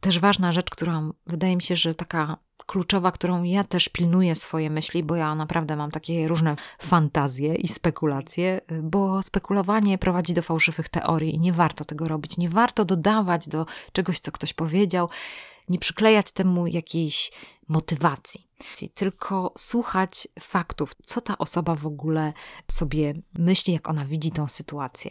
[0.07, 4.71] też ważna rzecz, którą wydaje mi się, że taka kluczowa, którą ja też pilnuję swoje
[4.71, 10.89] myśli, bo ja naprawdę mam takie różne fantazje i spekulacje, bo spekulowanie prowadzi do fałszywych
[10.89, 12.37] teorii i nie warto tego robić.
[12.37, 15.09] Nie warto dodawać do czegoś, co ktoś powiedział,
[15.69, 17.33] nie przyklejać temu jakiejś
[17.69, 18.47] motywacji,
[18.95, 22.33] tylko słuchać faktów, co ta osoba w ogóle
[22.71, 25.11] sobie myśli, jak ona widzi tą sytuację.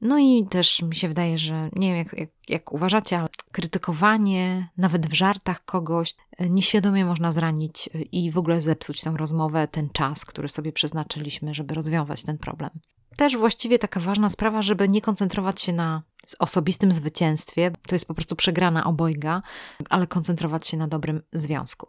[0.00, 4.68] No i też mi się wydaje, że nie wiem, jak, jak, jak uważacie, ale krytykowanie,
[4.76, 9.68] nawet w żartach kogoś, e, nieświadomie można zranić e, i w ogóle zepsuć tę rozmowę,
[9.68, 12.70] ten czas, który sobie przeznaczyliśmy, żeby rozwiązać ten problem.
[13.16, 16.02] Też właściwie taka ważna sprawa, żeby nie koncentrować się na
[16.38, 19.42] osobistym zwycięstwie, to jest po prostu przegrana obojga,
[19.90, 21.86] ale koncentrować się na dobrym związku.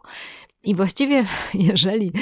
[0.62, 2.12] I właściwie, jeżeli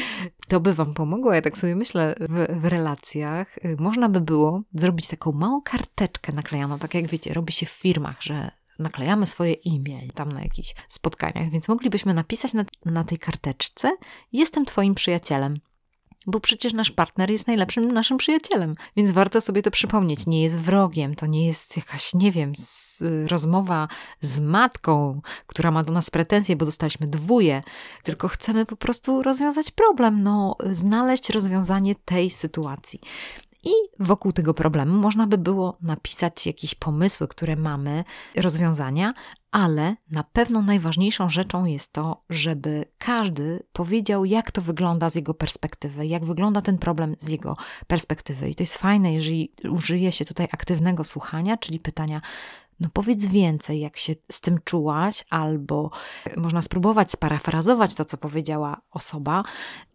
[0.48, 4.62] to by Wam pomogło, ja tak sobie myślę, w, w, relacjach, y, można by było
[4.74, 9.52] zrobić taką małą karteczkę naklejaną, tak jak wiecie, robi się w firmach, że naklejamy swoje
[9.52, 13.96] imię tam na jakichś spotkaniach, więc moglibyśmy napisać na, na tej karteczce:
[14.32, 15.60] Jestem Twoim przyjacielem
[16.28, 20.26] bo przecież nasz partner jest najlepszym naszym przyjacielem, więc warto sobie to przypomnieć.
[20.26, 23.88] Nie jest wrogiem, to nie jest jakaś, nie wiem, z, rozmowa
[24.20, 27.62] z matką, która ma do nas pretensje, bo dostaliśmy dwóje,
[28.02, 33.00] tylko chcemy po prostu rozwiązać problem, no, znaleźć rozwiązanie tej sytuacji.
[33.64, 38.04] I wokół tego problemu można by było napisać jakieś pomysły, które mamy,
[38.36, 39.14] rozwiązania,
[39.50, 45.34] ale na pewno najważniejszą rzeczą jest to, żeby każdy powiedział, jak to wygląda z jego
[45.34, 48.50] perspektywy, jak wygląda ten problem z jego perspektywy.
[48.50, 52.20] I to jest fajne, jeżeli użyje się tutaj aktywnego słuchania, czyli pytania,
[52.80, 55.90] no powiedz więcej, jak się z tym czułaś, albo
[56.36, 59.42] można spróbować sparafrazować to, co powiedziała osoba.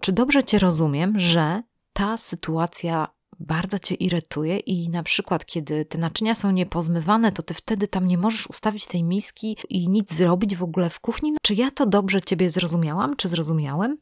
[0.02, 3.08] Czy dobrze Cię rozumiem, że ta sytuacja
[3.39, 8.08] bardzo cię irytuje i na przykład, kiedy te naczynia są niepozmywane, to ty wtedy tam
[8.08, 11.34] nie możesz ustawić tej miski i nic zrobić w ogóle w kuchni.
[11.41, 13.98] Czy ja to dobrze ciebie zrozumiałam, czy zrozumiałem?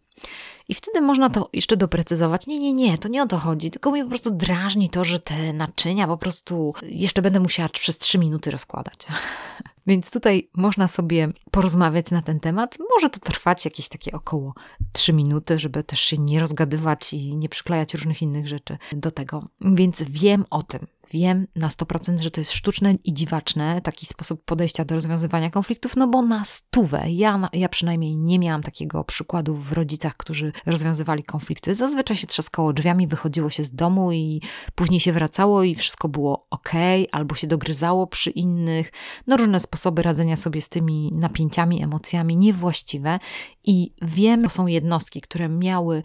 [0.67, 2.47] I wtedy można to jeszcze doprecyzować.
[2.47, 5.19] Nie, nie, nie, to nie o to chodzi, tylko mnie po prostu drażni to, że
[5.19, 9.07] te naczynia po prostu jeszcze będę musiała przez trzy minuty rozkładać.
[9.87, 12.77] Więc tutaj można sobie porozmawiać na ten temat.
[12.95, 14.53] Może to trwać jakieś takie około
[14.93, 19.43] 3 minuty, żeby też się nie rozgadywać i nie przyklejać różnych innych rzeczy do tego.
[19.61, 20.87] Więc wiem o tym.
[21.13, 25.95] Wiem na 100%, że to jest sztuczne i dziwaczne, taki sposób podejścia do rozwiązywania konfliktów,
[25.95, 27.03] no bo na stówę.
[27.07, 31.75] Ja, ja przynajmniej nie miałam takiego przykładu w rodzicach, którzy rozwiązywali konflikty.
[31.75, 34.41] Zazwyczaj się trzaskało drzwiami, wychodziło się z domu i
[34.75, 36.71] później się wracało i wszystko było ok,
[37.11, 38.91] albo się dogryzało przy innych.
[39.27, 43.19] No różne sposoby radzenia sobie z tymi napięciami, emocjami niewłaściwe
[43.63, 46.03] i wiem, że są jednostki, które miały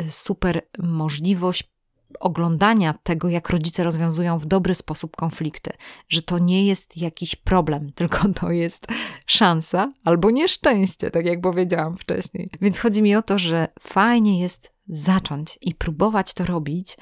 [0.00, 1.75] y, super możliwość
[2.18, 5.70] oglądania tego, jak rodzice rozwiązują w dobry sposób konflikty,
[6.08, 8.86] że to nie jest jakiś problem, tylko to jest
[9.26, 12.50] szansa albo nieszczęście, tak jak powiedziałam wcześniej.
[12.60, 16.96] Więc chodzi mi o to, że fajnie jest zacząć i próbować to robić,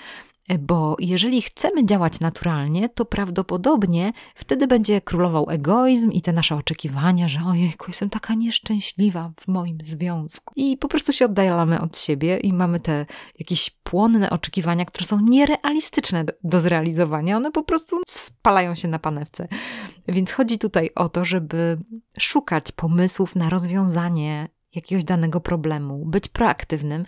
[0.58, 7.28] bo jeżeli chcemy działać naturalnie, to prawdopodobnie wtedy będzie królował egoizm i te nasze oczekiwania,
[7.28, 10.54] że ojejku, jestem taka nieszczęśliwa w moim związku.
[10.56, 13.06] I po prostu się oddalamy od siebie i mamy te
[13.38, 17.36] jakieś płonne oczekiwania, które są nierealistyczne do, do zrealizowania.
[17.36, 19.48] One po prostu spalają się na panewce.
[20.08, 21.78] Więc chodzi tutaj o to, żeby
[22.18, 27.04] szukać pomysłów na rozwiązanie jakiegoś danego problemu, być proaktywnym,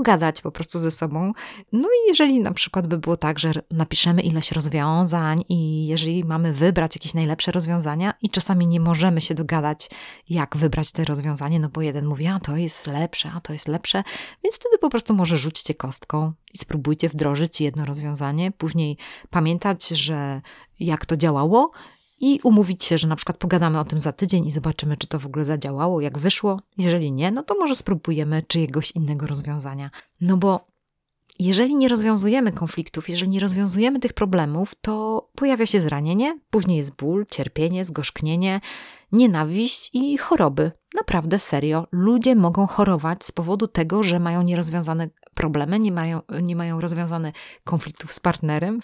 [0.00, 1.32] pogadać po prostu ze sobą.
[1.72, 6.52] No i jeżeli na przykład by było tak, że napiszemy ileś rozwiązań i jeżeli mamy
[6.52, 9.90] wybrać jakieś najlepsze rozwiązania i czasami nie możemy się dogadać,
[10.28, 13.68] jak wybrać te rozwiązanie, no bo jeden mówi, a to jest lepsze, a to jest
[13.68, 14.02] lepsze,
[14.44, 18.96] więc wtedy po prostu może rzućcie kostką i spróbujcie wdrożyć jedno rozwiązanie, później
[19.30, 20.40] pamiętać, że
[20.80, 21.70] jak to działało,
[22.20, 25.18] i umówić się, że na przykład pogadamy o tym za tydzień i zobaczymy, czy to
[25.18, 26.60] w ogóle zadziałało, jak wyszło.
[26.78, 29.90] Jeżeli nie, no to może spróbujemy czyjegoś innego rozwiązania.
[30.20, 30.70] No bo
[31.38, 36.96] jeżeli nie rozwiązujemy konfliktów, jeżeli nie rozwiązujemy tych problemów, to pojawia się zranienie, później jest
[36.96, 38.60] ból, cierpienie, zgorzknienie,
[39.12, 40.72] nienawiść i choroby.
[40.94, 46.56] Naprawdę serio, ludzie mogą chorować z powodu tego, że mają nierozwiązane problemy, nie mają, nie
[46.56, 48.80] mają rozwiązanych konfliktów z partnerem,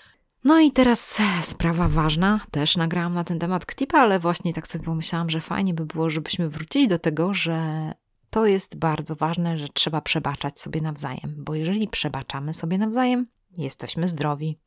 [0.46, 4.84] no i teraz sprawa ważna, też nagrałam na ten temat klipa, ale właśnie tak sobie
[4.84, 7.92] pomyślałam, że fajnie by było, żebyśmy wrócili do tego, że
[8.30, 13.26] to jest bardzo ważne, że trzeba przebaczać sobie nawzajem, bo jeżeli przebaczamy sobie nawzajem,
[13.58, 14.58] jesteśmy zdrowi.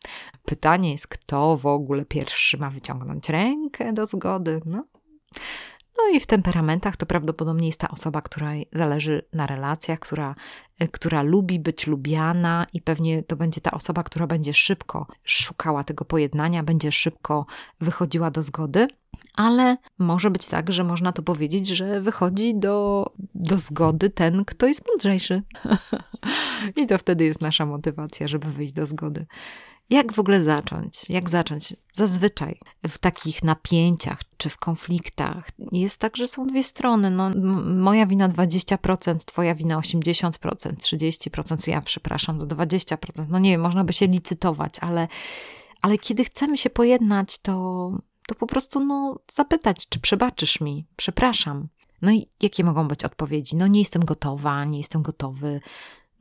[0.45, 4.61] Pytanie jest, kto w ogóle pierwszy ma wyciągnąć rękę do zgody?
[4.65, 4.83] No,
[5.99, 10.35] no i w temperamentach to prawdopodobnie jest ta osoba, której zależy na relacjach, która,
[10.79, 15.83] e, która lubi być lubiana i pewnie to będzie ta osoba, która będzie szybko szukała
[15.83, 17.45] tego pojednania, będzie szybko
[17.79, 18.87] wychodziła do zgody.
[19.35, 24.67] Ale może być tak, że można to powiedzieć, że wychodzi do, do zgody ten, kto
[24.67, 25.41] jest mądrzejszy.
[26.75, 29.25] I to wtedy jest nasza motywacja, żeby wyjść do zgody.
[29.89, 31.09] Jak w ogóle zacząć?
[31.09, 31.75] Jak zacząć?
[31.93, 37.11] Zazwyczaj w takich napięciach czy w konfliktach jest tak, że są dwie strony.
[37.11, 37.29] No,
[37.75, 43.25] moja wina 20%, twoja wina 80%, 30%, ja przepraszam, to 20%.
[43.29, 45.07] No nie wiem, można by się licytować, ale,
[45.81, 47.91] ale kiedy chcemy się pojednać, to,
[48.27, 50.85] to po prostu no, zapytać, czy przebaczysz mi?
[50.95, 51.67] Przepraszam.
[52.01, 53.55] No i jakie mogą być odpowiedzi?
[53.55, 55.61] No nie jestem gotowa, nie jestem gotowy.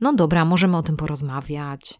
[0.01, 1.99] No dobra, możemy o tym porozmawiać.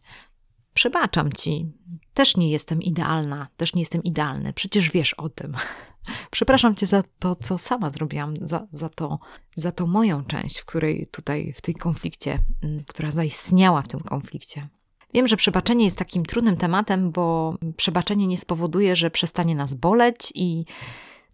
[0.73, 1.71] Przebaczam ci.
[2.13, 4.53] Też nie jestem idealna, też nie jestem idealny.
[4.53, 5.53] Przecież wiesz o tym.
[6.31, 9.19] Przepraszam cię za to, co sama zrobiłam, za, za, to,
[9.55, 13.99] za to moją część, w której tutaj, w tej konflikcie, mm, która zaistniała w tym
[13.99, 14.67] konflikcie.
[15.13, 20.31] Wiem, że przebaczenie jest takim trudnym tematem, bo przebaczenie nie spowoduje, że przestanie nas boleć
[20.35, 20.65] i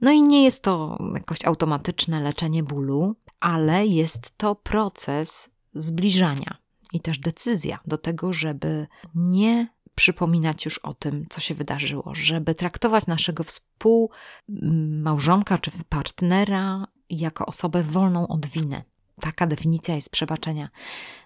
[0.02, 6.65] no i nie jest to jakoś automatyczne leczenie bólu, ale jest to proces zbliżania
[6.96, 12.56] i też decyzja do tego, żeby nie przypominać już o tym, co się wydarzyło, żeby
[12.56, 18.84] traktować naszego współmałżonka czy partnera jako osobę wolną od winy.
[19.22, 20.70] Taka definicja jest przebaczenia.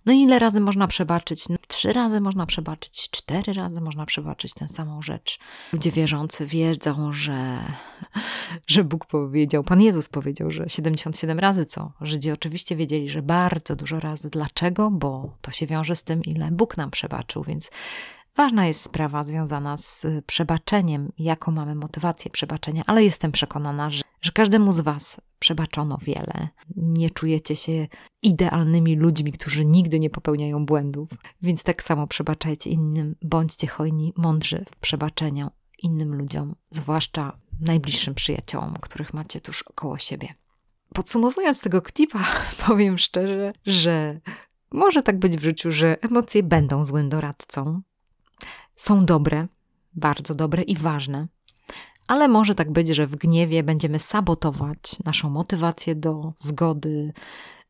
[0.05, 1.49] No i ile razy można przebaczyć?
[1.49, 5.39] No, trzy razy można przebaczyć, cztery razy można przebaczyć tę samą rzecz.
[5.73, 7.59] Ludzie wierzący wiedzą, że,
[8.67, 11.91] że Bóg powiedział, Pan Jezus powiedział, że 77 razy co?
[12.01, 14.29] Żydzi oczywiście wiedzieli, że bardzo dużo razy.
[14.29, 14.91] Dlaczego?
[14.91, 17.69] Bo to się wiąże z tym, ile Bóg nam przebaczył, więc
[18.39, 24.31] Ważna jest sprawa związana z przebaczeniem, jaką mamy motywację przebaczenia, ale jestem przekonana, że, że
[24.31, 26.47] każdemu z Was przebaczono wiele.
[26.75, 27.87] Nie czujecie się
[28.21, 31.09] idealnymi ludźmi, którzy nigdy nie popełniają błędów,
[31.41, 38.73] więc tak samo przebaczajcie innym, bądźcie hojni, mądrzy w przebaczeniu innym ludziom, zwłaszcza najbliższym przyjaciołom,
[38.81, 40.33] których macie tuż około siebie.
[40.93, 42.25] Podsumowując tego klipa,
[42.67, 44.19] powiem szczerze, że
[44.71, 47.81] może tak być w życiu, że emocje będą złym doradcą,
[48.79, 49.47] są dobre,
[49.93, 51.27] bardzo dobre i ważne,
[52.07, 57.13] ale może tak być, że w gniewie będziemy sabotować naszą motywację do zgody,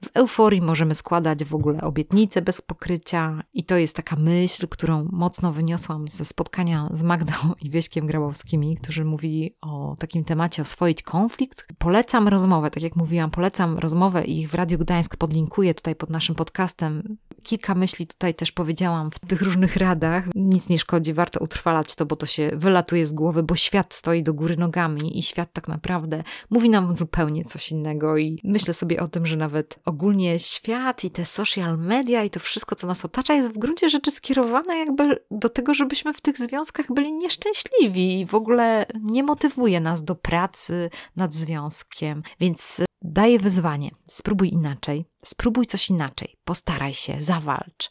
[0.03, 5.07] W euforii możemy składać w ogóle obietnice bez pokrycia, i to jest taka myśl, którą
[5.12, 11.01] mocno wyniosłam ze spotkania z Magdą i Wieśkiem Grabowskimi, którzy mówili o takim temacie oswoić
[11.01, 11.68] konflikt.
[11.78, 16.10] Polecam rozmowę, tak jak mówiłam, polecam rozmowę i ich w Radiu Gdańsk podlinkuję tutaj pod
[16.10, 17.18] naszym podcastem.
[17.43, 20.23] Kilka myśli tutaj też powiedziałam w tych różnych radach.
[20.35, 24.23] Nic nie szkodzi, warto utrwalać to, bo to się wylatuje z głowy, bo świat stoi
[24.23, 29.01] do góry nogami i świat tak naprawdę mówi nam zupełnie coś innego i myślę sobie
[29.01, 33.05] o tym, że nawet ogólnie świat i te social media i to wszystko, co nas
[33.05, 38.19] otacza, jest w gruncie rzeczy skierowane jakby do tego, żebyśmy w tych związkach byli nieszczęśliwi
[38.19, 42.23] i w ogóle nie motywuje nas do pracy nad związkiem.
[42.39, 43.91] Więc daję wyzwanie.
[44.07, 47.89] Spróbuj inaczej, spróbuj coś inaczej, postaraj się, zawalcz.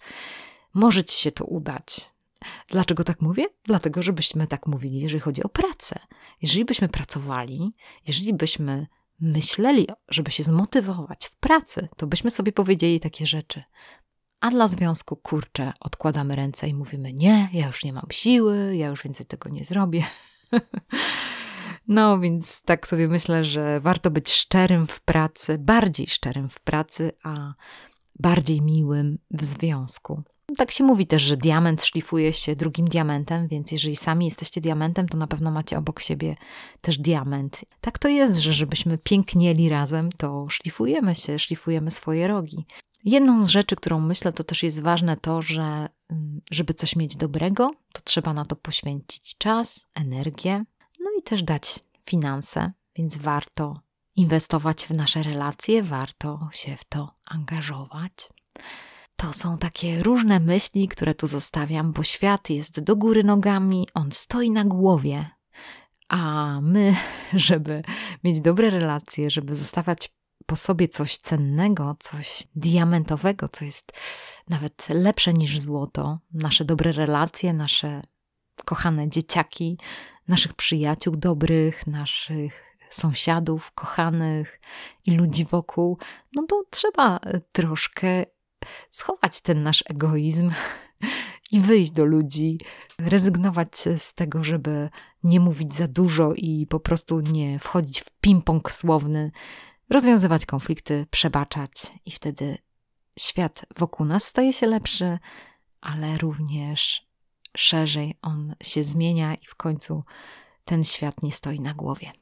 [0.75, 2.13] Może ci się to udać.
[2.69, 3.47] Dlaczego tak mówię?
[3.65, 5.99] Dlatego, żebyśmy tak mówili, jeżeli chodzi o pracę.
[6.43, 7.75] Jeżeli byśmy pracowali,
[8.07, 8.87] jeżeli byśmy
[9.21, 13.63] myśleli, żeby się zmotywować w pracy, to byśmy sobie powiedzieli takie rzeczy.
[14.41, 18.87] A dla związku, kurczę, odkładamy ręce i mówimy: Nie, ja już nie mam siły, ja
[18.87, 20.05] już więcej tego nie zrobię.
[21.89, 27.13] no, więc tak sobie myślę, że warto być szczerym w pracy, bardziej szczerym w pracy,
[27.25, 27.55] a
[28.19, 30.23] bardziej miłym w związku.
[30.57, 35.09] Tak się mówi też, że diament szlifuje się drugim diamentem, więc jeżeli sami jesteście diamentem,
[35.09, 36.37] to na pewno macie obok siebie
[36.81, 37.65] też diament.
[37.81, 42.67] Tak to jest, że żebyśmy pięknieli razem, to szlifujemy się, szlifujemy swoje rogi.
[43.05, 47.17] Jedną z rzeczy, którą myślę, to też jest ważne to, że mm, żeby coś mieć
[47.17, 50.65] dobrego, to trzeba na to poświęcić czas, energię,
[51.19, 53.81] i też dać finanse, więc warto
[54.17, 58.13] inwestować w nasze relacje, warto się w to angażować.
[59.17, 64.13] To są takie różne myśli, które tu zostawiam, bo świat jest do góry nogami, on
[64.13, 65.31] stoi na głowie.
[66.09, 66.97] A my,
[67.49, 67.83] żeby
[68.25, 70.13] mieć dobre relacje, żeby zostawiać
[70.47, 73.93] po sobie coś cennego, coś diamentowego, co jest
[74.49, 78.03] nawet lepsze niż złoto, nasze dobre relacje, nasze
[78.63, 79.79] kochane dzieciaki,
[80.29, 84.61] naszych przyjaciół dobrych, naszych sąsiadów, kochanych
[85.07, 85.99] i ludzi wokół,
[86.35, 87.21] no to trzeba
[87.53, 88.25] troszkę
[88.91, 90.51] schować ten nasz egoizm
[91.53, 92.59] i wyjść do ludzi,
[92.99, 94.89] rezygnować z tego, żeby
[95.23, 99.31] nie mówić za dużo i po prostu nie wchodzić w ping-pong słowny,
[99.91, 102.59] rozwiązywać konflikty, przebaczać i wtedy
[103.19, 105.19] świat wokół nas staje się lepszy,
[105.81, 107.08] ale również
[107.61, 110.05] szerzej on się zmienia i w końcu
[110.65, 112.13] ten świat nie stoi na głowie.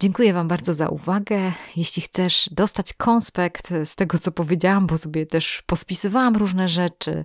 [0.00, 1.52] Dziękuję Wam bardzo za uwagę.
[1.76, 7.24] Jeśli chcesz dostać konspekt z tego, co powiedziałam, bo sobie też pospisywałam różne rzeczy,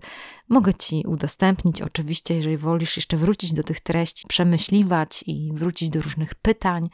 [0.50, 1.82] mogę Ci udostępnić.
[1.82, 6.90] Oczywiście, jeżeli wolisz jeszcze wrócić do tych treści, przemyśliwać i wrócić do różnych pytań.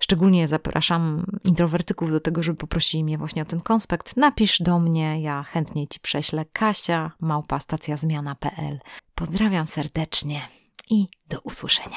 [0.00, 4.16] Szczególnie zapraszam introwertyków do tego, żeby poprosili mnie właśnie o ten konspekt.
[4.16, 6.44] Napisz do mnie, ja chętnie Ci prześlę.
[6.52, 8.78] Kasia, małpa stacjazmiana.pl.
[9.14, 10.48] Pozdrawiam serdecznie
[10.90, 11.96] i do usłyszenia.